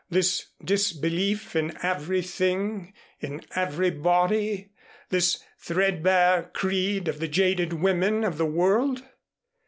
[0.09, 4.71] This disbelief in everything in everybody,
[5.09, 9.03] this threadbare creed of the jaded women of the world?"